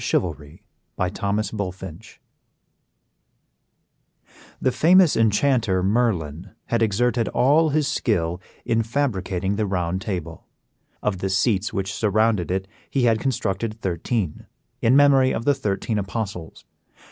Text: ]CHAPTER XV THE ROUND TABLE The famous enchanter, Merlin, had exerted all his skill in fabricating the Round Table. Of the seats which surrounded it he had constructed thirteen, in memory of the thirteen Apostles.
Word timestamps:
]CHAPTER 0.03 0.31
XV 0.31 0.39
THE 0.97 1.11
ROUND 1.21 1.45
TABLE 1.45 2.15
The 4.59 4.71
famous 4.71 5.15
enchanter, 5.15 5.83
Merlin, 5.83 6.55
had 6.65 6.81
exerted 6.81 7.27
all 7.27 7.69
his 7.69 7.87
skill 7.87 8.41
in 8.65 8.81
fabricating 8.81 9.57
the 9.57 9.67
Round 9.67 10.01
Table. 10.01 10.47
Of 11.03 11.19
the 11.19 11.29
seats 11.29 11.71
which 11.71 11.93
surrounded 11.93 12.49
it 12.49 12.67
he 12.89 13.03
had 13.03 13.19
constructed 13.19 13.79
thirteen, 13.79 14.47
in 14.81 14.95
memory 14.95 15.31
of 15.31 15.45
the 15.45 15.53
thirteen 15.53 15.99
Apostles. 15.99 16.65